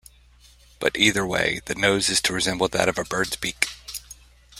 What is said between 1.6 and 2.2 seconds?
the nose